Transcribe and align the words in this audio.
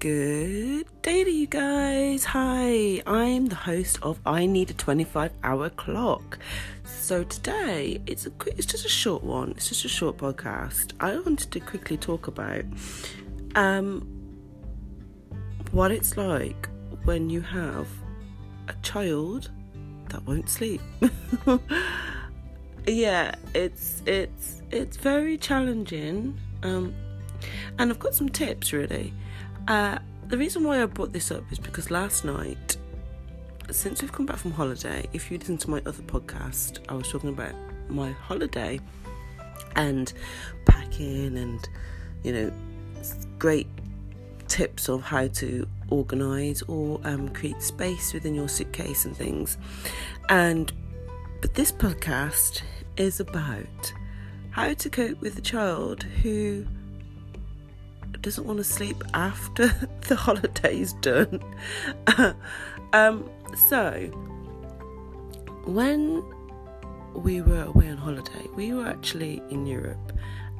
Good 0.00 0.86
day 1.02 1.24
to 1.24 1.30
you 1.30 1.48
guys. 1.48 2.22
Hi, 2.26 3.02
I'm 3.04 3.46
the 3.46 3.56
host 3.56 3.98
of 4.00 4.20
I 4.24 4.46
Need 4.46 4.70
a 4.70 4.74
25 4.74 5.32
Hour 5.42 5.70
Clock. 5.70 6.38
So 6.84 7.24
today 7.24 8.00
it's 8.06 8.24
a 8.24 8.30
quick, 8.30 8.54
it's 8.56 8.66
just 8.68 8.86
a 8.86 8.88
short 8.88 9.24
one. 9.24 9.50
It's 9.56 9.68
just 9.68 9.84
a 9.84 9.88
short 9.88 10.16
podcast. 10.16 10.92
I 11.00 11.16
wanted 11.18 11.50
to 11.50 11.58
quickly 11.58 11.96
talk 11.96 12.28
about 12.28 12.62
um 13.56 14.06
what 15.72 15.90
it's 15.90 16.16
like 16.16 16.68
when 17.02 17.28
you 17.28 17.40
have 17.40 17.88
a 18.68 18.74
child 18.84 19.50
that 20.10 20.24
won't 20.24 20.48
sleep. 20.48 20.80
yeah, 22.86 23.34
it's 23.52 24.00
it's 24.06 24.62
it's 24.70 24.96
very 24.96 25.36
challenging. 25.36 26.38
Um 26.62 26.94
and 27.80 27.90
I've 27.90 27.98
got 27.98 28.14
some 28.14 28.28
tips 28.28 28.72
really. 28.72 29.12
Uh, 29.68 29.98
the 30.28 30.38
reason 30.38 30.64
why 30.64 30.82
I 30.82 30.86
brought 30.86 31.12
this 31.12 31.30
up 31.30 31.44
is 31.52 31.58
because 31.58 31.90
last 31.90 32.24
night, 32.24 32.78
since 33.70 34.00
we've 34.00 34.10
come 34.10 34.24
back 34.24 34.38
from 34.38 34.52
holiday, 34.52 35.06
if 35.12 35.30
you 35.30 35.36
listen 35.36 35.58
to 35.58 35.70
my 35.70 35.82
other 35.84 36.02
podcast, 36.04 36.78
I 36.88 36.94
was 36.94 37.10
talking 37.10 37.28
about 37.28 37.52
my 37.90 38.12
holiday 38.12 38.80
and 39.76 40.10
packing 40.64 41.36
and, 41.36 41.68
you 42.24 42.32
know, 42.32 42.52
great 43.38 43.66
tips 44.48 44.88
of 44.88 45.02
how 45.02 45.28
to 45.28 45.68
organize 45.90 46.62
or 46.62 46.98
um, 47.04 47.28
create 47.28 47.62
space 47.62 48.14
within 48.14 48.34
your 48.34 48.48
suitcase 48.48 49.04
and 49.04 49.14
things. 49.14 49.58
And 50.30 50.72
but 51.42 51.52
this 51.52 51.70
podcast 51.72 52.62
is 52.96 53.20
about 53.20 53.92
how 54.50 54.72
to 54.72 54.88
cope 54.88 55.20
with 55.20 55.36
a 55.36 55.42
child 55.42 56.04
who 56.22 56.66
doesn't 58.22 58.46
want 58.46 58.58
to 58.58 58.64
sleep 58.64 59.02
after 59.14 59.68
the 60.08 60.16
holiday's 60.16 60.92
done. 60.94 61.42
um, 62.92 63.30
so, 63.68 63.92
when 65.64 66.24
we 67.14 67.42
were 67.42 67.64
away 67.64 67.88
on 67.88 67.96
holiday, 67.96 68.46
we 68.54 68.72
were 68.72 68.86
actually 68.86 69.42
in 69.50 69.66
Europe 69.66 70.12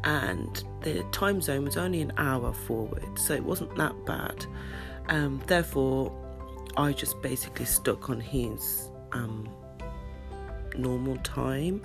and 0.04 0.64
the 0.82 1.02
time 1.12 1.40
zone 1.40 1.64
was 1.64 1.76
only 1.76 2.00
an 2.00 2.12
hour 2.16 2.52
forward, 2.52 3.18
so 3.18 3.34
it 3.34 3.42
wasn't 3.42 3.74
that 3.76 3.94
bad. 4.06 4.46
Um, 5.08 5.42
therefore, 5.46 6.12
I 6.76 6.92
just 6.92 7.20
basically 7.22 7.64
stuck 7.64 8.10
on 8.10 8.20
his 8.20 8.90
um, 9.12 9.48
normal 10.76 11.16
time 11.18 11.82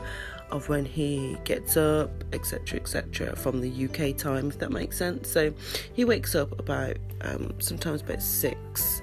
of 0.52 0.70
when 0.70 0.86
he 0.86 1.38
gets 1.44 1.78
up, 1.78 2.12
etc., 2.34 2.80
etc., 2.80 3.36
from 3.36 3.62
the 3.62 3.86
UK 3.86 4.16
time, 4.18 4.50
if 4.50 4.60
that 4.60 4.72
makes 4.72 4.98
sense. 4.98 5.30
So 5.30 5.54
he 5.94 6.06
wakes 6.06 6.36
up 6.36 6.58
about 6.60 6.98
um, 7.22 7.54
sometimes 7.60 8.02
about 8.02 8.22
six, 8.22 9.02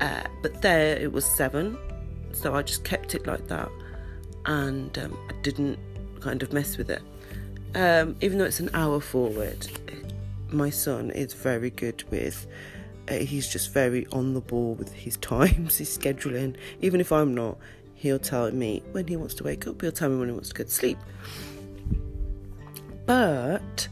uh, 0.00 0.24
but 0.42 0.62
there 0.62 0.96
it 0.96 1.12
was 1.12 1.24
seven, 1.24 1.78
so 2.32 2.54
I 2.54 2.62
just 2.62 2.84
kept 2.84 3.14
it 3.14 3.26
like 3.26 3.46
that, 3.48 3.70
and 4.46 4.96
um, 4.98 5.18
I 5.28 5.32
didn't 5.42 5.78
kind 6.20 6.42
of 6.42 6.52
mess 6.52 6.76
with 6.76 6.90
it. 6.90 7.02
Um, 7.74 8.16
even 8.20 8.38
though 8.38 8.44
it's 8.44 8.60
an 8.60 8.70
hour 8.74 9.00
forward, 9.00 9.66
my 10.50 10.70
son 10.70 11.10
is 11.10 11.32
very 11.32 11.70
good 11.70 12.04
with. 12.10 12.46
Uh, 13.08 13.14
he's 13.14 13.48
just 13.48 13.72
very 13.72 14.06
on 14.12 14.32
the 14.34 14.40
ball 14.40 14.74
with 14.74 14.92
his 14.92 15.16
times, 15.18 15.78
his 15.78 15.96
scheduling. 15.96 16.56
Even 16.80 17.00
if 17.00 17.10
I'm 17.10 17.34
not, 17.34 17.58
He'll 18.02 18.18
tell 18.18 18.50
me 18.50 18.82
when 18.90 19.06
he 19.06 19.14
wants 19.14 19.34
to 19.34 19.44
wake 19.44 19.68
up, 19.68 19.80
he'll 19.80 19.92
tell 19.92 20.08
me 20.08 20.18
when 20.18 20.26
he 20.26 20.34
wants 20.34 20.48
to 20.48 20.54
go 20.56 20.64
to 20.64 20.70
sleep. 20.70 20.98
But 23.06 23.86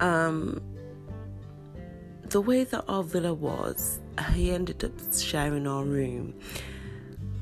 um, 0.00 0.60
the 2.24 2.40
way 2.40 2.64
that 2.64 2.84
our 2.88 3.04
villa 3.04 3.32
was, 3.32 4.00
he 4.34 4.50
ended 4.50 4.82
up 4.82 4.90
sharing 5.16 5.68
our 5.68 5.84
room 5.84 6.34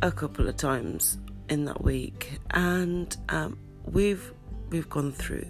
a 0.03 0.12
couple 0.12 0.47
of 0.47 0.59
times 0.59 1.16
in 1.48 1.65
that 1.65 1.82
week, 1.82 2.38
and 2.50 3.16
um, 3.31 3.59
we've 3.86 4.31
we've 4.69 4.91
gone 4.91 5.10
through 5.10 5.47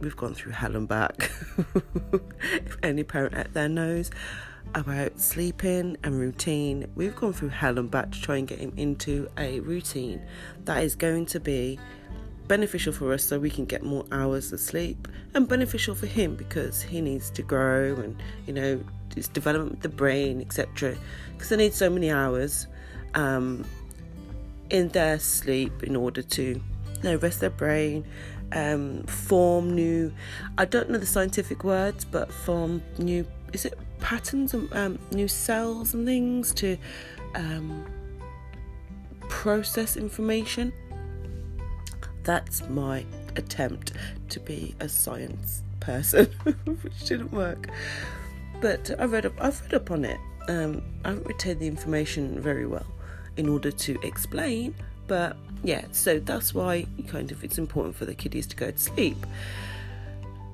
we've 0.00 0.16
gone 0.16 0.32
through 0.32 0.52
hell 0.52 0.74
and 0.74 0.88
back. 0.88 1.30
if 2.42 2.78
any 2.82 3.02
parent 3.02 3.34
out 3.36 3.52
there 3.52 3.68
knows, 3.68 4.10
about 4.74 5.18
sleeping 5.18 5.96
and 6.04 6.18
routine. 6.18 6.90
We've 6.94 7.14
gone 7.14 7.32
through 7.32 7.50
hell 7.50 7.78
and 7.78 7.90
back 7.90 8.12
to 8.12 8.20
try 8.20 8.36
and 8.36 8.46
get 8.46 8.58
him 8.58 8.72
into 8.76 9.28
a 9.38 9.60
routine 9.60 10.20
that 10.64 10.82
is 10.82 10.94
going 10.94 11.26
to 11.26 11.40
be 11.40 11.78
beneficial 12.48 12.92
for 12.92 13.12
us 13.12 13.22
so 13.22 13.38
we 13.38 13.50
can 13.50 13.66
get 13.66 13.82
more 13.82 14.04
hours 14.10 14.52
of 14.52 14.58
sleep 14.58 15.06
and 15.34 15.46
beneficial 15.46 15.94
for 15.94 16.06
him 16.06 16.34
because 16.34 16.80
he 16.80 17.00
needs 17.00 17.30
to 17.30 17.42
grow 17.42 17.94
and 17.96 18.20
you 18.46 18.54
know 18.54 18.82
his 19.14 19.28
development 19.28 19.72
with 19.72 19.82
the 19.82 19.88
brain 19.88 20.40
etc 20.40 20.96
because 21.32 21.50
they 21.50 21.56
need 21.56 21.74
so 21.74 21.90
many 21.90 22.10
hours 22.10 22.66
um, 23.14 23.64
in 24.70 24.88
their 24.88 25.18
sleep 25.18 25.82
in 25.82 25.94
order 25.94 26.22
to 26.22 26.42
you 26.42 27.02
know 27.02 27.16
rest 27.16 27.40
their 27.40 27.50
brain 27.50 28.04
um, 28.52 29.02
form 29.04 29.74
new 29.74 30.10
i 30.56 30.64
don't 30.64 30.88
know 30.88 30.98
the 30.98 31.06
scientific 31.06 31.64
words 31.64 32.04
but 32.06 32.32
form 32.32 32.82
new 32.96 33.26
is 33.52 33.64
it 33.64 33.78
patterns 34.00 34.54
and 34.54 34.72
um, 34.72 34.98
new 35.12 35.28
cells 35.28 35.94
and 35.94 36.06
things 36.06 36.52
to 36.54 36.76
um, 37.34 37.84
process 39.28 39.96
information. 39.96 40.72
That's 42.24 42.68
my 42.68 43.04
attempt 43.36 43.92
to 44.30 44.40
be 44.40 44.74
a 44.80 44.88
science 44.88 45.62
person, 45.80 46.26
which 46.82 47.04
didn't 47.06 47.32
work. 47.32 47.68
But 48.60 48.90
I 48.98 49.04
read 49.04 49.26
up. 49.26 49.34
I've 49.40 49.60
read 49.62 49.74
up 49.74 49.90
on 49.90 50.04
it. 50.04 50.18
Um, 50.48 50.82
I 51.04 51.10
haven't 51.10 51.26
retained 51.26 51.60
the 51.60 51.66
information 51.66 52.40
very 52.40 52.66
well 52.66 52.86
in 53.36 53.48
order 53.48 53.70
to 53.70 53.98
explain. 54.02 54.74
But 55.06 55.36
yeah, 55.62 55.84
so 55.92 56.18
that's 56.18 56.52
why 56.52 56.86
kind 57.06 57.30
of 57.32 57.42
it's 57.44 57.58
important 57.58 57.96
for 57.96 58.04
the 58.04 58.14
kiddies 58.14 58.46
to 58.48 58.56
go 58.56 58.70
to 58.70 58.78
sleep. 58.78 59.16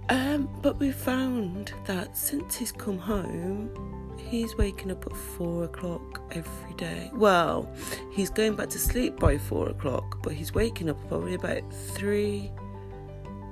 Um, 0.09 0.49
but 0.61 0.79
we 0.79 0.93
found 0.93 1.73
that 1.87 2.17
since 2.17 2.57
he's 2.57 2.73
come 2.73 2.99
home, 2.99 3.71
he's 4.19 4.57
waking 4.57 4.91
up 4.91 5.07
at 5.07 5.17
four 5.17 5.65
o'clock 5.65 6.21
every 6.33 6.75
day. 6.75 7.11
Well, 7.15 7.73
he's 8.13 8.31
going 8.31 8.55
back 8.55 8.69
to 8.71 8.79
sleep 8.79 9.19
by 9.19 9.39
four 9.39 9.71
o'clock, 9.71 10.23
but 10.23 10.35
he's 10.35 10.53
waking 10.53 10.91
up 10.91 10.99
probably 11.09 11.35
about 11.35 11.63
three 11.73 12.51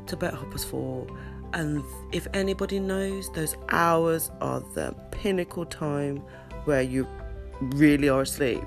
to 0.06 0.14
about 0.14 0.34
half 0.34 0.50
past 0.50 0.68
four. 0.68 1.06
And 1.54 1.82
if 2.12 2.26
anybody 2.34 2.80
knows, 2.80 3.30
those 3.32 3.56
hours 3.70 4.30
are 4.40 4.60
the 4.74 4.94
pinnacle 5.10 5.64
time 5.64 6.18
where 6.64 6.82
you 6.82 7.06
really 7.60 8.08
are 8.08 8.22
asleep, 8.22 8.64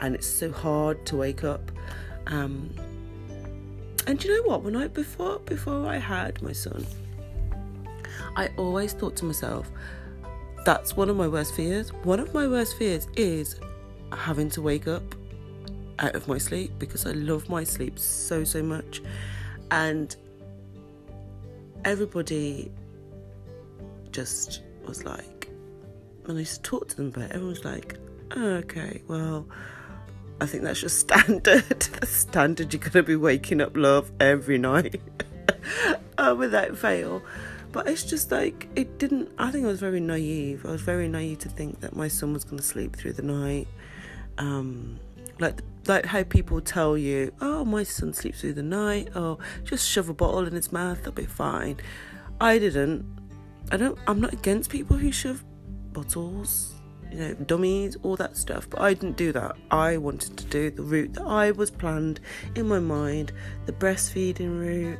and 0.00 0.14
it's 0.14 0.26
so 0.26 0.52
hard 0.52 1.04
to 1.06 1.16
wake 1.16 1.44
up. 1.44 1.70
Um, 2.28 2.70
and 4.06 4.22
you 4.22 4.34
know 4.34 4.48
what? 4.48 4.64
The 4.64 4.70
night 4.70 4.94
before 4.94 5.38
before 5.40 5.86
I 5.86 5.96
had 5.98 6.40
my 6.40 6.52
son 6.52 6.86
I 8.36 8.48
always 8.56 8.92
thought 8.92 9.16
to 9.16 9.24
myself, 9.24 9.70
that's 10.64 10.96
one 10.96 11.08
of 11.08 11.16
my 11.16 11.28
worst 11.28 11.54
fears. 11.54 11.92
One 12.02 12.20
of 12.20 12.34
my 12.34 12.46
worst 12.48 12.76
fears 12.76 13.06
is 13.16 13.60
having 14.12 14.50
to 14.50 14.62
wake 14.62 14.88
up 14.88 15.14
out 15.98 16.14
of 16.14 16.28
my 16.28 16.38
sleep 16.38 16.72
because 16.78 17.06
I 17.06 17.12
love 17.12 17.48
my 17.48 17.64
sleep 17.64 17.98
so, 17.98 18.44
so 18.44 18.62
much. 18.62 19.02
And 19.70 20.14
everybody 21.84 22.70
just 24.10 24.62
was 24.86 25.04
like, 25.04 25.48
when 26.24 26.36
I 26.36 26.40
used 26.40 26.62
to 26.64 26.70
talk 26.70 26.88
to 26.88 26.96
them 26.96 27.08
about 27.08 27.30
it, 27.30 27.32
everyone 27.32 27.48
was 27.50 27.64
like, 27.64 27.96
oh, 28.36 28.54
okay, 28.56 29.02
well, 29.08 29.46
I 30.40 30.46
think 30.46 30.64
that's 30.64 30.80
just 30.80 30.98
standard. 31.00 31.80
the 32.00 32.06
standard 32.06 32.72
you're 32.72 32.80
going 32.80 32.92
to 32.92 33.02
be 33.02 33.16
waking 33.16 33.60
up, 33.60 33.76
love, 33.76 34.10
every 34.20 34.58
night 34.58 35.00
uh, 36.18 36.34
without 36.36 36.76
fail. 36.76 37.22
But 37.72 37.88
it's 37.88 38.04
just 38.04 38.30
like, 38.30 38.68
it 38.76 38.98
didn't, 38.98 39.30
I 39.38 39.50
think 39.50 39.64
I 39.64 39.68
was 39.68 39.80
very 39.80 40.00
naive. 40.00 40.64
I 40.64 40.70
was 40.70 40.80
very 40.80 41.08
naive 41.08 41.38
to 41.40 41.48
think 41.48 41.80
that 41.80 41.94
my 41.94 42.08
son 42.08 42.32
was 42.32 42.44
going 42.44 42.58
to 42.58 42.64
sleep 42.64 42.96
through 42.96 43.14
the 43.14 43.22
night. 43.22 43.68
Um, 44.38 44.98
like, 45.38 45.60
like 45.86 46.06
how 46.06 46.22
people 46.22 46.60
tell 46.60 46.96
you, 46.96 47.32
oh, 47.40 47.64
my 47.64 47.82
son 47.82 48.12
sleeps 48.12 48.40
through 48.40 48.54
the 48.54 48.62
night. 48.62 49.08
Oh, 49.14 49.38
just 49.64 49.88
shove 49.88 50.08
a 50.08 50.14
bottle 50.14 50.46
in 50.46 50.54
his 50.54 50.72
mouth, 50.72 50.98
that'll 50.98 51.12
be 51.12 51.26
fine. 51.26 51.78
I 52.40 52.58
didn't. 52.58 53.04
I 53.70 53.76
don't, 53.76 53.98
I'm 54.06 54.20
not 54.20 54.32
against 54.32 54.70
people 54.70 54.96
who 54.96 55.10
shove 55.10 55.44
bottles 55.92 56.76
you 57.10 57.18
know, 57.18 57.34
dummies, 57.34 57.96
all 58.02 58.16
that 58.16 58.36
stuff. 58.36 58.68
But 58.68 58.80
I 58.80 58.94
didn't 58.94 59.16
do 59.16 59.32
that. 59.32 59.56
I 59.70 59.96
wanted 59.96 60.36
to 60.36 60.44
do 60.44 60.70
the 60.70 60.82
route 60.82 61.14
that 61.14 61.24
I 61.24 61.50
was 61.52 61.70
planned 61.70 62.20
in 62.54 62.68
my 62.68 62.78
mind, 62.78 63.32
the 63.66 63.72
breastfeeding 63.72 64.60
route, 64.60 64.98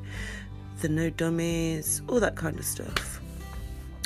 the 0.80 0.88
no 0.88 1.10
dummies, 1.10 2.02
all 2.08 2.20
that 2.20 2.36
kind 2.36 2.58
of 2.58 2.64
stuff. 2.64 3.20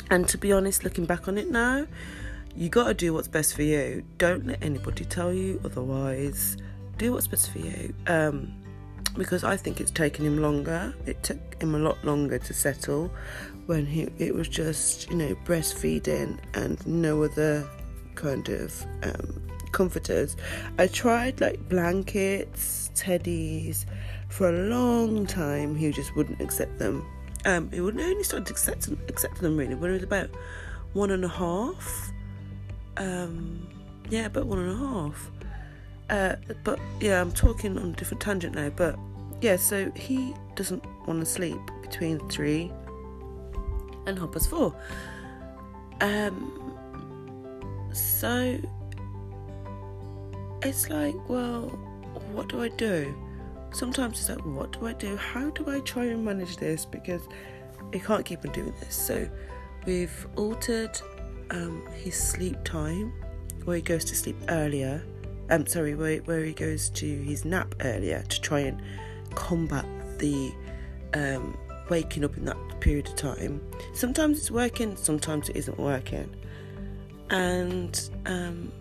And 0.09 0.27
to 0.29 0.37
be 0.37 0.51
honest, 0.51 0.83
looking 0.83 1.05
back 1.05 1.27
on 1.27 1.37
it 1.37 1.49
now, 1.49 1.87
you 2.55 2.69
got 2.69 2.87
to 2.87 2.93
do 2.93 3.13
what's 3.13 3.27
best 3.27 3.55
for 3.55 3.63
you. 3.63 4.03
Don't 4.17 4.45
let 4.45 4.61
anybody 4.61 5.05
tell 5.05 5.31
you 5.31 5.61
otherwise. 5.63 6.57
Do 6.97 7.13
what's 7.13 7.27
best 7.27 7.51
for 7.51 7.59
you. 7.59 7.93
Um, 8.07 8.53
because 9.17 9.43
I 9.43 9.57
think 9.57 9.79
it's 9.81 9.91
taken 9.91 10.25
him 10.25 10.41
longer. 10.41 10.93
It 11.05 11.23
took 11.23 11.61
him 11.61 11.75
a 11.75 11.79
lot 11.79 12.03
longer 12.03 12.37
to 12.39 12.53
settle 12.53 13.11
when 13.65 13.85
he 13.85 14.09
it 14.17 14.33
was 14.33 14.47
just 14.47 15.09
you 15.09 15.17
know 15.17 15.35
breastfeeding 15.45 16.39
and 16.53 16.85
no 16.87 17.23
other 17.23 17.67
kind 18.15 18.47
of 18.49 18.85
um, 19.03 19.41
comforters. 19.71 20.35
I 20.77 20.87
tried 20.87 21.41
like 21.41 21.67
blankets, 21.69 22.91
teddies 22.95 23.85
for 24.31 24.49
a 24.49 24.67
long 24.69 25.25
time. 25.25 25.75
He 25.75 25.91
just 25.91 26.15
wouldn't 26.15 26.41
accept 26.41 26.79
them. 26.79 27.05
Um, 27.45 27.69
he 27.71 27.81
wouldn't 27.81 28.03
only 28.03 28.23
start 28.23 28.45
to 28.45 28.53
accept 28.53 28.83
them, 28.83 28.99
accept 29.07 29.41
them 29.41 29.57
really 29.57 29.75
when 29.75 29.91
he 29.91 29.95
was 29.95 30.03
about 30.03 30.29
one 30.93 31.11
and 31.11 31.25
a 31.25 31.27
half. 31.27 32.11
Um, 32.97 33.67
yeah, 34.09 34.25
about 34.27 34.45
one 34.45 34.59
and 34.59 34.71
a 34.71 34.75
half. 34.75 35.31
Uh, 36.09 36.35
but 36.63 36.79
yeah, 36.99 37.21
I'm 37.21 37.31
talking 37.31 37.77
on 37.77 37.89
a 37.91 37.93
different 37.93 38.21
tangent 38.21 38.55
now. 38.55 38.69
But 38.69 38.97
yeah, 39.41 39.57
so 39.57 39.91
he 39.95 40.33
doesn't 40.55 40.83
want 41.07 41.19
to 41.19 41.25
sleep 41.25 41.59
between 41.81 42.19
three 42.29 42.71
and 44.05 44.17
half 44.17 44.31
past 44.31 44.49
four. 44.49 44.75
Um, 45.99 46.73
so 47.93 48.57
it's 50.63 50.89
like, 50.89 51.15
well, 51.29 51.63
what 52.33 52.49
do 52.49 52.61
I 52.61 52.69
do? 52.69 53.13
Sometimes 53.71 54.19
it's 54.19 54.29
like, 54.29 54.45
what 54.45 54.73
do 54.73 54.87
I 54.87 54.93
do? 54.93 55.15
How 55.15 55.49
do 55.51 55.69
I 55.69 55.79
try 55.81 56.05
and 56.05 56.23
manage 56.23 56.57
this? 56.57 56.85
Because 56.85 57.21
I 57.93 57.99
can't 57.99 58.25
keep 58.25 58.45
on 58.45 58.51
doing 58.51 58.73
this. 58.79 58.95
So 58.95 59.27
we've 59.85 60.27
altered 60.35 60.99
um, 61.51 61.85
his 61.93 62.15
sleep 62.15 62.63
time, 62.63 63.13
where 63.65 63.77
he 63.77 63.81
goes 63.81 64.03
to 64.05 64.15
sleep 64.15 64.37
earlier. 64.49 65.03
I'm 65.49 65.61
um, 65.61 65.67
sorry, 65.67 65.95
where, 65.95 66.17
where 66.19 66.43
he 66.43 66.53
goes 66.53 66.89
to 66.91 67.05
his 67.05 67.43
nap 67.43 67.75
earlier 67.81 68.23
to 68.27 68.41
try 68.41 68.61
and 68.61 68.81
combat 69.35 69.85
the 70.17 70.51
um, 71.13 71.57
waking 71.89 72.23
up 72.23 72.37
in 72.37 72.45
that 72.45 72.57
period 72.79 73.07
of 73.07 73.15
time. 73.15 73.61
Sometimes 73.93 74.39
it's 74.39 74.51
working, 74.51 74.95
sometimes 74.95 75.49
it 75.49 75.57
isn't 75.57 75.77
working. 75.77 76.33
And 77.29 78.09
um, 78.25 78.71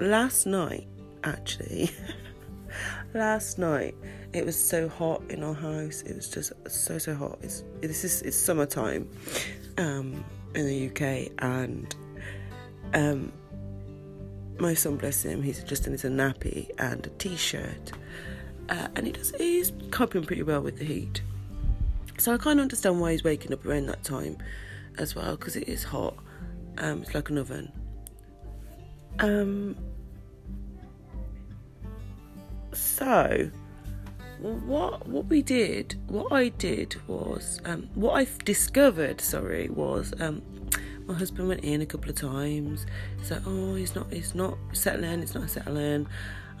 last 0.00 0.46
night, 0.46 0.86
actually, 1.24 1.90
last 3.14 3.58
night 3.58 3.94
it 4.32 4.46
was 4.46 4.56
so 4.56 4.88
hot 4.88 5.22
in 5.28 5.42
our 5.42 5.54
house. 5.54 6.02
It 6.02 6.16
was 6.16 6.28
just 6.28 6.52
so 6.68 6.98
so 6.98 7.14
hot. 7.14 7.38
It's 7.42 7.64
this 7.80 8.04
is 8.04 8.22
it's 8.22 8.36
summertime 8.36 9.08
um, 9.78 10.24
in 10.54 10.66
the 10.66 10.88
UK, 10.88 11.32
and 11.38 11.94
um, 12.94 13.32
my 14.58 14.74
son, 14.74 14.96
bless 14.96 15.24
him, 15.24 15.42
he's 15.42 15.62
just 15.64 15.86
in 15.86 15.92
his 15.92 16.04
nappy 16.04 16.70
and 16.78 17.06
a 17.06 17.10
t-shirt, 17.10 17.92
uh, 18.68 18.88
and 18.96 19.06
he 19.06 19.12
does 19.12 19.32
he's 19.36 19.72
coping 19.90 20.24
pretty 20.24 20.42
well 20.42 20.60
with 20.60 20.78
the 20.78 20.84
heat. 20.84 21.22
So 22.18 22.32
I 22.32 22.38
can't 22.38 22.60
understand 22.60 23.00
why 23.00 23.12
he's 23.12 23.24
waking 23.24 23.52
up 23.52 23.64
around 23.66 23.86
that 23.86 24.04
time 24.04 24.38
as 24.98 25.14
well 25.14 25.36
because 25.36 25.56
it 25.56 25.68
is 25.68 25.82
hot. 25.84 26.14
Um, 26.78 27.02
it's 27.02 27.14
like 27.14 27.30
an 27.30 27.38
oven. 27.38 27.72
Um, 29.18 29.76
so 32.72 33.50
what 34.38 35.06
what 35.06 35.26
we 35.26 35.42
did, 35.42 35.96
what 36.08 36.32
I 36.32 36.48
did 36.48 36.96
was, 37.06 37.60
um, 37.64 37.88
what 37.94 38.14
I 38.14 38.26
discovered, 38.44 39.20
sorry, 39.20 39.68
was 39.68 40.12
um, 40.20 40.42
my 41.06 41.14
husband 41.14 41.48
went 41.48 41.64
in 41.64 41.80
a 41.80 41.86
couple 41.86 42.10
of 42.10 42.16
times. 42.16 42.86
He's 43.18 43.30
like, 43.30 43.42
oh, 43.46 43.74
he's 43.74 43.94
not, 43.94 44.12
he's 44.12 44.34
not 44.34 44.56
settling, 44.72 45.20
it's 45.20 45.34
not 45.34 45.48
settling. 45.48 46.06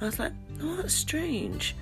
I 0.00 0.06
was 0.06 0.18
like, 0.18 0.32
oh, 0.60 0.76
that's 0.76 0.94
strange. 0.94 1.76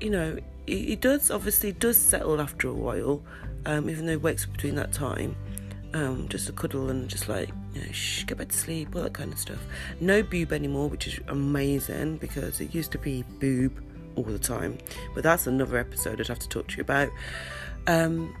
You 0.00 0.10
know, 0.10 0.38
he, 0.66 0.86
he 0.86 0.96
does 0.96 1.30
obviously 1.30 1.72
does 1.72 1.96
settle 1.96 2.40
after 2.40 2.68
a 2.68 2.74
while, 2.74 3.22
um, 3.66 3.88
even 3.88 4.06
though 4.06 4.12
he 4.12 4.16
wakes 4.16 4.44
up 4.44 4.52
between 4.52 4.74
that 4.76 4.92
time 4.92 5.36
um, 5.94 6.28
just 6.28 6.48
a 6.48 6.52
cuddle 6.52 6.90
and 6.90 7.08
just 7.08 7.28
like, 7.28 7.50
know, 7.84 7.92
shh, 7.92 8.24
get 8.24 8.38
back 8.38 8.48
to 8.48 8.56
sleep, 8.56 8.94
all 8.94 9.02
that 9.02 9.12
kind 9.12 9.32
of 9.32 9.38
stuff. 9.38 9.60
No 10.00 10.22
boob 10.22 10.52
anymore, 10.52 10.88
which 10.88 11.06
is 11.06 11.20
amazing 11.28 12.16
because 12.18 12.60
it 12.60 12.74
used 12.74 12.92
to 12.92 12.98
be 12.98 13.24
boob 13.40 13.82
all 14.16 14.24
the 14.24 14.38
time, 14.38 14.78
but 15.14 15.22
that's 15.22 15.46
another 15.46 15.78
episode 15.78 16.20
I'd 16.20 16.28
have 16.28 16.38
to 16.40 16.48
talk 16.48 16.68
to 16.68 16.76
you 16.76 16.82
about. 16.82 17.10
Um, 17.86 18.34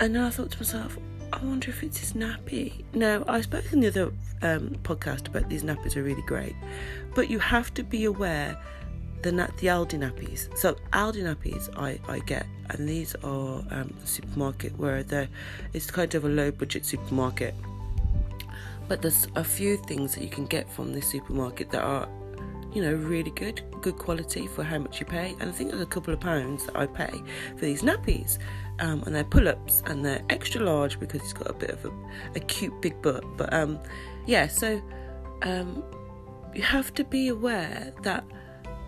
and 0.00 0.16
then 0.16 0.22
I 0.22 0.30
thought 0.30 0.50
to 0.50 0.58
myself, 0.58 0.98
I 1.32 1.38
wonder 1.44 1.70
if 1.70 1.82
it's 1.82 1.98
his 1.98 2.12
nappy. 2.12 2.84
Now, 2.92 3.24
I 3.26 3.40
spoke 3.40 3.72
in 3.72 3.80
the 3.80 3.88
other 3.88 4.12
um, 4.42 4.76
podcast 4.82 5.28
about 5.28 5.48
these 5.48 5.62
nappies 5.62 5.96
are 5.96 6.02
really 6.02 6.22
great, 6.22 6.54
but 7.14 7.30
you 7.30 7.38
have 7.38 7.72
to 7.74 7.82
be 7.82 8.04
aware 8.04 8.58
the 9.22 9.30
the 9.30 9.68
Aldi 9.68 9.98
nappies. 9.98 10.54
So 10.58 10.76
Aldi 10.92 11.22
nappies 11.22 11.70
I, 11.76 11.98
I 12.08 12.18
get, 12.20 12.46
and 12.70 12.88
these 12.88 13.14
are 13.22 13.64
um, 13.70 13.94
supermarket 14.04 14.76
where 14.76 15.04
it's 15.72 15.90
kind 15.90 16.14
of 16.14 16.24
a 16.24 16.28
low 16.28 16.50
budget 16.50 16.84
supermarket. 16.84 17.54
But 18.88 19.02
there's 19.02 19.26
a 19.36 19.44
few 19.44 19.76
things 19.76 20.14
that 20.14 20.22
you 20.22 20.30
can 20.30 20.46
get 20.46 20.70
from 20.70 20.92
this 20.92 21.06
supermarket 21.06 21.70
that 21.70 21.82
are, 21.82 22.08
you 22.72 22.82
know, 22.82 22.94
really 22.94 23.30
good, 23.30 23.62
good 23.80 23.96
quality 23.96 24.46
for 24.46 24.62
how 24.62 24.78
much 24.78 25.00
you 25.00 25.06
pay. 25.06 25.34
And 25.40 25.48
I 25.48 25.52
think 25.52 25.70
there's 25.70 25.82
a 25.82 25.86
couple 25.86 26.12
of 26.12 26.20
pounds 26.20 26.66
that 26.66 26.76
I 26.76 26.86
pay 26.86 27.12
for 27.56 27.64
these 27.64 27.82
nappies. 27.82 28.38
Um, 28.80 29.02
and 29.04 29.14
they're 29.14 29.24
pull-ups 29.24 29.82
and 29.86 30.04
they're 30.04 30.22
extra 30.30 30.62
large 30.62 30.98
because 30.98 31.20
it's 31.20 31.32
got 31.32 31.48
a 31.48 31.54
bit 31.54 31.70
of 31.70 31.84
a, 31.84 31.92
a 32.34 32.40
cute 32.40 32.80
big 32.82 33.00
butt. 33.02 33.24
But 33.36 33.52
um, 33.52 33.78
yeah, 34.26 34.46
so 34.46 34.82
um, 35.42 35.82
you 36.54 36.62
have 36.62 36.92
to 36.94 37.04
be 37.04 37.28
aware 37.28 37.92
that 38.02 38.24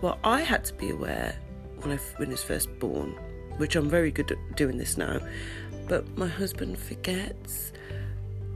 well, 0.01 0.19
I 0.23 0.41
had 0.41 0.63
to 0.65 0.73
be 0.73 0.91
aware 0.91 1.35
when 1.77 1.97
I 1.97 1.99
when 2.17 2.27
he 2.27 2.33
was 2.33 2.43
first 2.43 2.77
born, 2.79 3.11
which 3.57 3.75
I'm 3.75 3.89
very 3.89 4.11
good 4.11 4.31
at 4.31 4.55
doing 4.55 4.77
this 4.77 4.97
now, 4.97 5.19
but 5.87 6.17
my 6.17 6.27
husband 6.27 6.77
forgets. 6.77 7.71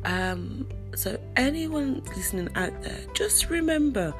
Um, 0.06 0.68
so 0.96 1.20
anyone 1.36 2.02
listening 2.16 2.50
out 2.56 2.82
there, 2.82 3.00
just 3.14 3.50
remember 3.50 4.14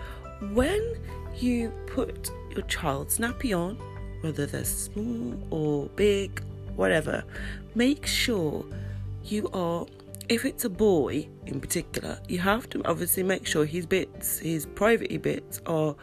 when 0.52 0.96
you 1.38 1.70
put 1.88 2.32
your 2.52 2.66
child's 2.66 3.18
nappy 3.18 3.58
on, 3.58 3.76
whether 4.22 4.46
they're 4.46 4.66
small 4.66 5.38
or 5.50 5.88
big, 5.96 6.42
whatever, 6.76 7.24
make 7.76 8.06
sure 8.06 8.66
you 9.24 9.50
are 9.54 9.86
if 10.30 10.46
it's 10.46 10.64
a 10.64 10.70
boy 10.70 11.28
in 11.48 11.60
particular, 11.60 12.20
you 12.28 12.38
have 12.38 12.70
to 12.70 12.84
obviously 12.86 13.24
make 13.24 13.48
sure 13.48 13.66
his 13.66 13.88
bits, 13.88 14.38
his 14.38 14.68
private 14.68 15.22
bits, 15.22 15.60
are 15.66 15.96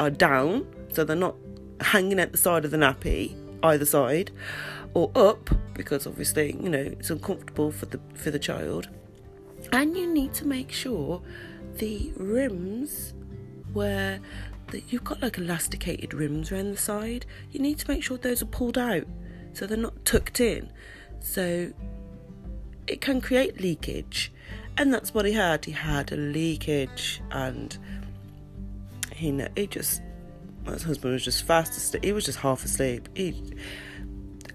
are 0.00 0.10
down, 0.10 0.66
so 0.92 1.04
they're 1.04 1.14
not 1.14 1.36
hanging 1.80 2.18
at 2.18 2.32
the 2.32 2.38
side 2.38 2.64
of 2.64 2.70
the 2.70 2.76
nappy 2.78 3.36
either 3.62 3.84
side, 3.84 4.30
or 4.94 5.10
up 5.14 5.50
because 5.74 6.06
obviously 6.06 6.56
you 6.60 6.68
know 6.68 6.78
it's 6.78 7.10
uncomfortable 7.10 7.70
for 7.70 7.86
the 7.86 8.00
for 8.14 8.30
the 8.30 8.38
child. 8.38 8.88
And 9.72 9.96
you 9.96 10.12
need 10.12 10.34
to 10.34 10.46
make 10.46 10.72
sure 10.72 11.22
the 11.76 12.12
rims 12.16 13.14
where 13.72 14.20
that 14.68 14.92
you've 14.92 15.04
got 15.04 15.22
like 15.22 15.38
elasticated 15.38 16.14
rims 16.14 16.50
around 16.50 16.72
the 16.72 16.76
side. 16.76 17.26
You 17.50 17.60
need 17.60 17.78
to 17.78 17.90
make 17.90 18.02
sure 18.02 18.16
those 18.16 18.42
are 18.42 18.46
pulled 18.46 18.78
out 18.78 19.06
so 19.52 19.66
they're 19.66 19.76
not 19.76 20.04
tucked 20.04 20.40
in. 20.40 20.70
So 21.20 21.72
it 22.86 23.00
can 23.00 23.20
create 23.20 23.60
leakage. 23.60 24.32
And 24.76 24.92
that's 24.92 25.14
what 25.14 25.26
he 25.26 25.32
had. 25.32 25.64
He 25.64 25.72
had 25.72 26.10
a 26.12 26.16
leakage 26.16 27.22
and 27.30 27.76
he 29.14 29.40
he 29.56 29.66
just 29.66 30.02
my 30.64 30.72
husband 30.72 31.12
was 31.12 31.24
just 31.24 31.44
fast 31.44 31.76
asleep. 31.76 32.04
He 32.04 32.12
was 32.12 32.24
just 32.24 32.38
half 32.38 32.64
asleep. 32.64 33.08
He 33.14 33.42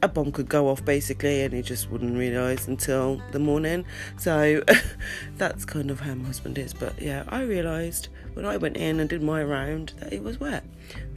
a 0.02 0.08
bomb 0.08 0.32
could 0.32 0.50
go 0.50 0.68
off 0.70 0.84
basically, 0.84 1.42
and 1.44 1.54
he 1.54 1.62
just 1.62 1.90
wouldn't 1.90 2.18
realise 2.18 2.68
until 2.68 3.22
the 3.32 3.40
morning. 3.40 3.86
So 4.18 4.64
that's 5.38 5.66
kind 5.66 5.92
of 5.92 6.00
how 6.00 6.16
my 6.16 6.26
husband 6.26 6.58
is. 6.58 6.74
But 6.74 7.02
yeah, 7.02 7.24
I 7.28 7.42
realised 7.42 8.10
when 8.34 8.46
I 8.46 8.58
went 8.58 8.78
in 8.78 9.00
and 9.00 9.10
did 9.10 9.22
my 9.22 9.44
round 9.44 9.94
that 10.00 10.14
it 10.14 10.24
was 10.24 10.40
wet. 10.40 10.64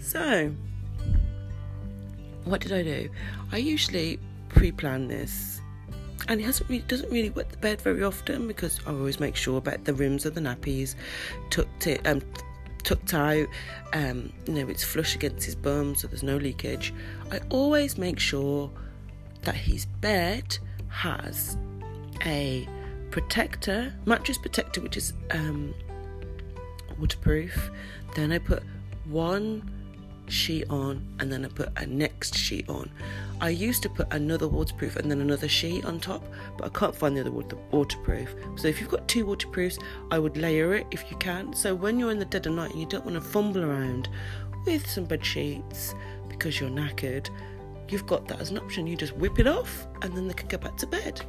So 0.00 0.54
what 2.44 2.60
did 2.60 2.72
I 2.72 2.82
do? 2.82 3.10
I 3.52 3.58
usually 3.58 4.18
pre-plan 4.48 5.08
this 5.08 5.60
and 6.28 6.40
he 6.40 6.46
hasn't 6.46 6.68
really, 6.68 6.82
doesn't 6.86 7.10
really 7.10 7.30
wet 7.30 7.50
the 7.50 7.56
bed 7.58 7.80
very 7.80 8.02
often 8.02 8.46
because 8.46 8.80
I 8.86 8.90
always 8.90 9.20
make 9.20 9.36
sure 9.36 9.58
about 9.58 9.84
the 9.84 9.94
rims 9.94 10.26
of 10.26 10.34
the 10.34 10.40
nappies 10.40 10.94
tucked 11.50 11.86
it 11.86 12.06
um 12.06 12.22
tucked 12.82 13.14
out, 13.14 13.46
um, 13.92 14.32
you 14.46 14.54
know, 14.54 14.68
it's 14.68 14.84
flush 14.84 15.14
against 15.14 15.44
his 15.44 15.54
bum 15.54 15.94
so 15.94 16.08
there's 16.08 16.22
no 16.22 16.36
leakage. 16.36 16.92
I 17.30 17.40
always 17.50 17.98
make 17.98 18.18
sure 18.18 18.70
that 19.42 19.54
his 19.54 19.86
bed 19.86 20.58
has 20.88 21.56
a 22.24 22.68
protector, 23.10 23.94
mattress 24.04 24.38
protector, 24.38 24.80
which 24.80 24.96
is 24.96 25.12
um, 25.30 25.74
waterproof. 26.98 27.70
Then 28.14 28.32
I 28.32 28.38
put 28.38 28.62
one 29.04 29.70
sheet 30.32 30.68
on 30.70 31.06
and 31.18 31.32
then 31.32 31.44
I 31.44 31.48
put 31.48 31.70
a 31.76 31.86
next 31.86 32.36
sheet 32.36 32.68
on. 32.68 32.90
I 33.40 33.50
used 33.50 33.82
to 33.82 33.88
put 33.88 34.12
another 34.12 34.48
waterproof 34.48 34.96
and 34.96 35.10
then 35.10 35.20
another 35.20 35.48
sheet 35.48 35.84
on 35.84 35.98
top, 35.98 36.22
but 36.58 36.66
I 36.66 36.78
can't 36.78 36.94
find 36.94 37.16
the 37.16 37.22
other 37.22 37.30
waterproof. 37.30 38.34
So 38.56 38.68
if 38.68 38.80
you've 38.80 38.90
got 38.90 39.08
two 39.08 39.24
waterproofs, 39.24 39.78
I 40.10 40.18
would 40.18 40.36
layer 40.36 40.74
it 40.74 40.86
if 40.90 41.10
you 41.10 41.16
can. 41.16 41.54
So 41.54 41.74
when 41.74 41.98
you're 41.98 42.10
in 42.10 42.18
the 42.18 42.24
dead 42.24 42.46
of 42.46 42.54
night 42.54 42.72
and 42.72 42.80
you 42.80 42.86
don't 42.86 43.04
want 43.04 43.16
to 43.16 43.20
fumble 43.20 43.64
around 43.64 44.08
with 44.66 44.88
some 44.88 45.04
bed 45.04 45.24
sheets 45.24 45.94
because 46.28 46.60
you're 46.60 46.70
knackered, 46.70 47.30
you've 47.88 48.06
got 48.06 48.28
that 48.28 48.40
as 48.40 48.50
an 48.50 48.58
option. 48.58 48.86
You 48.86 48.96
just 48.96 49.16
whip 49.16 49.38
it 49.38 49.46
off 49.46 49.86
and 50.02 50.16
then 50.16 50.28
they 50.28 50.34
can 50.34 50.48
go 50.48 50.58
back 50.58 50.76
to 50.76 50.86
bed. 50.86 51.20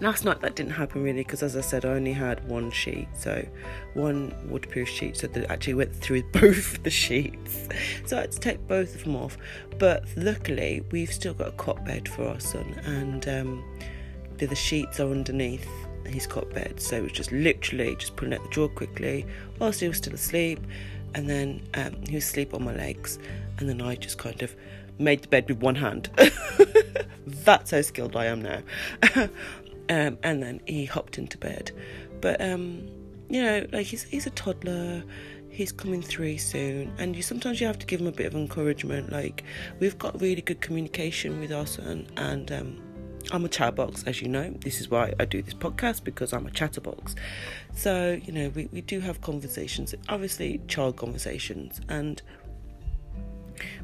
Last 0.00 0.24
night 0.24 0.40
that 0.40 0.56
didn't 0.56 0.72
happen 0.72 1.02
really 1.02 1.22
because, 1.22 1.42
as 1.42 1.56
I 1.56 1.60
said, 1.60 1.84
I 1.84 1.90
only 1.90 2.14
had 2.14 2.42
one 2.48 2.70
sheet, 2.70 3.06
so 3.12 3.46
one 3.92 4.34
waterproof 4.48 4.88
sheet, 4.88 5.18
so 5.18 5.26
that 5.26 5.50
actually 5.50 5.74
went 5.74 5.94
through 5.94 6.22
both 6.32 6.82
the 6.82 6.90
sheets. 6.90 7.68
So 8.06 8.16
I 8.16 8.22
had 8.22 8.32
to 8.32 8.40
take 8.40 8.66
both 8.66 8.94
of 8.94 9.04
them 9.04 9.16
off. 9.16 9.36
But 9.78 10.04
luckily, 10.16 10.82
we've 10.90 11.12
still 11.12 11.34
got 11.34 11.48
a 11.48 11.52
cot 11.52 11.84
bed 11.84 12.08
for 12.08 12.26
our 12.28 12.40
son, 12.40 12.80
and 12.86 13.28
um, 13.28 13.64
the 14.38 14.54
sheets 14.54 15.00
are 15.00 15.10
underneath 15.10 15.68
his 16.06 16.26
cot 16.26 16.48
bed. 16.50 16.80
So 16.80 16.96
it 16.96 17.02
was 17.02 17.12
just 17.12 17.30
literally 17.30 17.94
just 17.96 18.16
pulling 18.16 18.32
out 18.32 18.42
the 18.42 18.48
drawer 18.48 18.68
quickly 18.68 19.26
whilst 19.58 19.80
he 19.80 19.88
was 19.88 19.98
still 19.98 20.14
asleep, 20.14 20.60
and 21.14 21.28
then 21.28 21.62
um, 21.74 21.94
he 22.08 22.14
was 22.14 22.24
asleep 22.24 22.54
on 22.54 22.64
my 22.64 22.74
legs, 22.74 23.18
and 23.58 23.68
then 23.68 23.82
I 23.82 23.96
just 23.96 24.16
kind 24.16 24.40
of 24.40 24.56
made 24.98 25.20
the 25.20 25.28
bed 25.28 25.46
with 25.46 25.58
one 25.58 25.74
hand. 25.74 26.08
That's 27.26 27.70
how 27.70 27.82
skilled 27.82 28.16
I 28.16 28.26
am 28.26 28.40
now. 28.40 28.62
Um, 29.90 30.18
and 30.22 30.40
then 30.40 30.60
he 30.66 30.84
hopped 30.84 31.18
into 31.18 31.36
bed. 31.36 31.72
But 32.20 32.40
um, 32.40 32.88
you 33.28 33.42
know, 33.42 33.66
like 33.72 33.86
he's 33.86 34.04
he's 34.04 34.26
a 34.26 34.30
toddler. 34.30 35.02
He's 35.48 35.72
coming 35.72 36.00
through 36.00 36.38
soon, 36.38 36.92
and 36.96 37.16
you 37.16 37.22
sometimes 37.22 37.60
you 37.60 37.66
have 37.66 37.78
to 37.80 37.86
give 37.86 38.00
him 38.00 38.06
a 38.06 38.12
bit 38.12 38.26
of 38.26 38.34
encouragement. 38.36 39.10
Like 39.10 39.42
we've 39.80 39.98
got 39.98 40.20
really 40.20 40.42
good 40.42 40.60
communication 40.60 41.40
with 41.40 41.52
our 41.52 41.66
son, 41.66 42.06
and 42.16 42.52
um, 42.52 42.80
I'm 43.32 43.44
a 43.44 43.48
chatterbox, 43.48 44.04
as 44.04 44.22
you 44.22 44.28
know. 44.28 44.54
This 44.60 44.80
is 44.80 44.90
why 44.90 45.12
I 45.18 45.24
do 45.24 45.42
this 45.42 45.54
podcast 45.54 46.04
because 46.04 46.32
I'm 46.32 46.46
a 46.46 46.52
chatterbox. 46.52 47.16
So 47.74 48.20
you 48.24 48.32
know, 48.32 48.48
we 48.50 48.68
we 48.72 48.80
do 48.80 49.00
have 49.00 49.20
conversations, 49.22 49.92
obviously 50.08 50.60
child 50.68 50.96
conversations, 50.96 51.80
and 51.88 52.22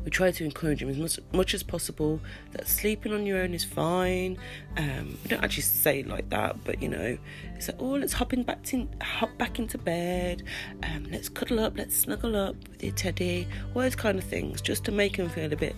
we 0.06 0.10
try 0.10 0.30
to 0.30 0.44
encourage 0.44 0.80
him 0.80 0.88
as 0.88 0.96
much, 0.96 1.18
much 1.32 1.52
as 1.52 1.64
possible 1.64 2.20
that 2.52 2.68
sleeping 2.68 3.12
on 3.12 3.26
your 3.26 3.38
own 3.42 3.52
is 3.52 3.64
fine. 3.64 4.38
Um, 4.76 5.18
we 5.20 5.28
don't 5.28 5.42
actually 5.42 5.64
say 5.64 5.98
it 5.98 6.06
like 6.06 6.30
that, 6.30 6.62
but 6.64 6.80
you 6.80 6.88
know, 6.88 7.18
it's 7.56 7.66
like, 7.66 7.76
oh, 7.80 7.96
let's 7.96 8.12
hop 8.12 8.32
in 8.32 8.44
back 8.44 8.72
in, 8.72 8.88
hop 9.02 9.36
back 9.36 9.58
into 9.58 9.78
bed. 9.78 10.44
Um, 10.84 11.08
let's 11.10 11.28
cuddle 11.28 11.58
up, 11.58 11.76
let's 11.76 11.96
snuggle 11.96 12.36
up 12.36 12.54
with 12.70 12.84
your 12.84 12.94
teddy. 12.94 13.48
All 13.74 13.82
those 13.82 13.96
kind 13.96 14.16
of 14.16 14.22
things, 14.22 14.60
just 14.60 14.84
to 14.84 14.92
make 14.92 15.16
him 15.16 15.28
feel 15.28 15.52
a 15.52 15.56
bit, 15.56 15.74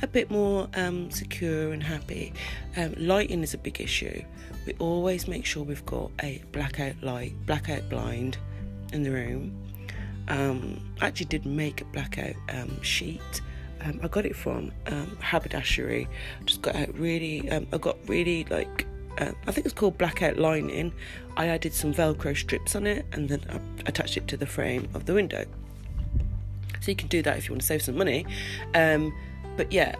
a 0.00 0.06
bit 0.06 0.30
more 0.30 0.66
um, 0.72 1.10
secure 1.10 1.74
and 1.74 1.82
happy. 1.82 2.32
Um, 2.78 2.94
lighting 2.96 3.42
is 3.42 3.52
a 3.52 3.58
big 3.58 3.78
issue. 3.78 4.24
We 4.64 4.72
always 4.78 5.28
make 5.28 5.44
sure 5.44 5.64
we've 5.64 5.84
got 5.84 6.10
a 6.22 6.42
blackout 6.52 7.02
light, 7.02 7.34
blackout 7.44 7.90
blind 7.90 8.38
in 8.94 9.02
the 9.02 9.10
room 9.10 9.54
um, 10.30 10.80
I 11.00 11.08
actually 11.08 11.26
did 11.26 11.44
make 11.44 11.80
a 11.80 11.84
blackout 11.86 12.36
um, 12.48 12.80
sheet. 12.82 13.42
Um, 13.82 14.00
I 14.02 14.08
got 14.08 14.26
it 14.26 14.36
from 14.36 14.72
um, 14.86 15.16
haberdashery. 15.20 16.08
Just 16.44 16.62
got 16.62 16.74
out 16.76 16.94
really. 16.98 17.48
Um, 17.50 17.66
I 17.72 17.78
got 17.78 17.96
really 18.06 18.44
like. 18.50 18.86
Uh, 19.18 19.32
I 19.46 19.52
think 19.52 19.66
it's 19.66 19.74
called 19.74 19.98
blackout 19.98 20.36
lining. 20.36 20.92
I 21.36 21.48
added 21.48 21.72
some 21.72 21.92
Velcro 21.92 22.36
strips 22.36 22.74
on 22.74 22.86
it 22.86 23.06
and 23.12 23.28
then 23.28 23.42
I 23.48 23.88
attached 23.88 24.16
it 24.16 24.28
to 24.28 24.36
the 24.36 24.46
frame 24.46 24.88
of 24.94 25.06
the 25.06 25.14
window. 25.14 25.44
So 26.80 26.90
you 26.90 26.96
can 26.96 27.08
do 27.08 27.22
that 27.22 27.36
if 27.36 27.48
you 27.48 27.52
want 27.52 27.62
to 27.62 27.66
save 27.66 27.82
some 27.82 27.96
money. 27.96 28.24
Um, 28.74 29.12
but 29.60 29.70
yeah, 29.70 29.94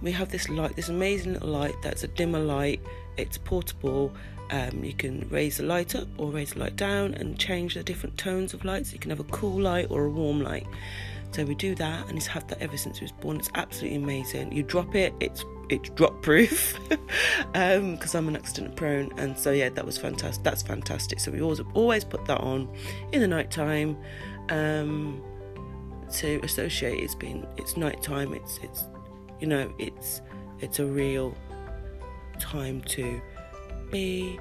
we 0.00 0.10
have 0.10 0.30
this 0.30 0.48
light, 0.48 0.74
this 0.74 0.88
amazing 0.88 1.34
little 1.34 1.50
light 1.50 1.74
that's 1.82 2.02
a 2.02 2.08
dimmer 2.08 2.38
light. 2.38 2.80
It's 3.18 3.36
portable 3.36 4.10
um, 4.48 4.82
you 4.82 4.94
can 4.94 5.28
raise 5.28 5.58
the 5.58 5.64
light 5.64 5.94
up 5.94 6.08
or 6.16 6.30
raise 6.30 6.54
the 6.54 6.60
light 6.60 6.76
down 6.76 7.12
and 7.12 7.38
change 7.38 7.74
the 7.74 7.82
different 7.82 8.16
tones 8.16 8.54
of 8.54 8.64
light. 8.64 8.86
So 8.86 8.94
you 8.94 8.98
can 9.00 9.10
have 9.10 9.20
a 9.20 9.24
cool 9.24 9.60
light 9.60 9.88
or 9.90 10.04
a 10.04 10.08
warm 10.08 10.40
light. 10.40 10.66
So 11.32 11.44
we 11.44 11.54
do 11.54 11.74
that, 11.74 12.06
and 12.06 12.12
he's 12.12 12.26
had 12.26 12.48
that 12.48 12.62
ever 12.62 12.78
since 12.78 13.00
he 13.00 13.04
was 13.04 13.12
born. 13.12 13.36
It's 13.36 13.50
absolutely 13.54 13.98
amazing. 13.98 14.50
You 14.50 14.62
drop 14.62 14.94
it, 14.94 15.12
it's 15.20 15.44
it's 15.68 15.90
drop 15.90 16.22
proof 16.22 16.80
because 16.88 16.94
um, 18.14 18.18
I'm 18.18 18.28
an 18.28 18.36
accident 18.36 18.76
prone, 18.76 19.12
and 19.18 19.36
so 19.36 19.50
yeah, 19.50 19.68
that 19.68 19.84
was 19.84 19.98
fantastic. 19.98 20.42
That's 20.42 20.62
fantastic. 20.62 21.20
So 21.20 21.30
we 21.30 21.42
always 21.42 21.60
always 21.74 22.02
put 22.02 22.24
that 22.24 22.40
on 22.40 22.66
in 23.12 23.20
the 23.20 23.28
night 23.28 23.50
time 23.50 23.98
um, 24.48 25.22
to 26.12 26.40
associate. 26.44 26.98
It's 26.98 27.14
been 27.14 27.46
it's 27.58 27.76
night 27.76 28.02
time. 28.02 28.32
It's 28.32 28.58
it's 28.62 28.86
you 29.42 29.48
know 29.48 29.68
it's 29.80 30.22
it's 30.60 30.78
a 30.78 30.86
real 30.86 31.36
time 32.38 32.80
to 32.82 33.20
be 33.90 34.38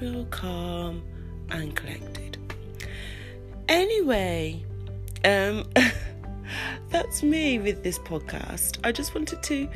real 0.00 0.24
calm 0.26 1.02
and 1.50 1.76
collected. 1.76 2.36
Anyway, 3.68 4.64
um, 5.24 5.64
that's 6.88 7.22
me 7.22 7.60
with 7.60 7.84
this 7.84 8.00
podcast. 8.00 8.78
I 8.82 8.90
just 8.90 9.14
wanted 9.14 9.40
to 9.44 9.68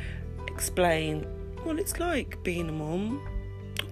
explain 0.47 1.21
what 1.63 1.79
it's 1.79 1.97
like 1.97 2.43
being 2.43 2.67
a 2.67 2.73
mom, 2.73 3.25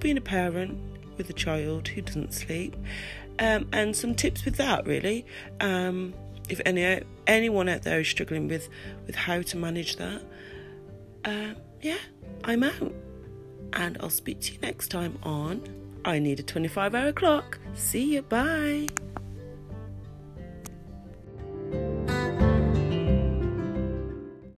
being 0.01 0.17
a 0.17 0.21
parent 0.21 0.77
with 1.15 1.29
a 1.29 1.33
child 1.33 1.87
who 1.87 2.01
doesn't 2.01 2.33
sleep, 2.33 2.75
um, 3.39 3.69
and 3.71 3.95
some 3.95 4.15
tips 4.15 4.43
with 4.43 4.57
that 4.57 4.85
really. 4.85 5.25
Um, 5.61 6.13
if 6.49 6.59
any 6.65 7.01
anyone 7.25 7.69
out 7.69 7.83
there 7.83 8.01
is 8.01 8.07
struggling 8.09 8.49
with 8.49 8.67
with 9.07 9.15
how 9.15 9.41
to 9.41 9.55
manage 9.55 9.95
that, 9.95 10.21
uh, 11.25 11.53
yeah, 11.81 11.97
I'm 12.43 12.63
out 12.63 12.93
and 13.73 13.97
I'll 13.99 14.09
speak 14.09 14.41
to 14.41 14.53
you 14.53 14.59
next 14.61 14.89
time 14.89 15.17
on 15.23 15.61
I 16.05 16.19
Need 16.19 16.39
a 16.39 16.43
25 16.43 16.95
Hour 16.95 17.13
Clock. 17.13 17.59
See 17.75 18.15
you, 18.15 18.21
bye. 18.23 18.87